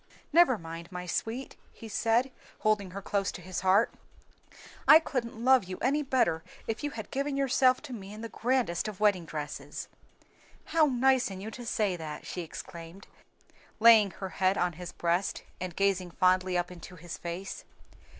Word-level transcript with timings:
"Never 0.33 0.57
mind, 0.57 0.91
my 0.91 1.05
sweet," 1.05 1.55
he 1.71 1.87
said, 1.87 2.31
holding 2.61 2.89
her 2.89 3.03
close 3.03 3.31
to 3.33 3.39
his 3.41 3.59
heart 3.59 3.93
"I 4.87 4.97
couldn't 4.97 5.45
love 5.45 5.65
you 5.65 5.77
any 5.79 6.01
better 6.01 6.43
if 6.65 6.83
you 6.83 6.89
had 6.89 7.11
given 7.11 7.37
yourself 7.37 7.83
to 7.83 7.93
me 7.93 8.11
in 8.11 8.21
the 8.21 8.27
grandest 8.27 8.87
of 8.87 8.99
wedding 8.99 9.25
dresses." 9.25 9.89
"How 10.65 10.87
nice 10.87 11.29
in 11.29 11.39
you 11.39 11.51
to 11.51 11.67
say 11.67 11.95
that!" 11.97 12.25
she 12.25 12.41
exclaimed, 12.41 13.05
laying 13.79 14.09
her 14.09 14.29
head 14.29 14.57
on 14.57 14.73
his 14.73 14.91
breast 14.91 15.43
and 15.59 15.75
gazing 15.75 16.09
fondly 16.09 16.57
up 16.57 16.71
into 16.71 16.95
his 16.95 17.19
face. 17.19 17.63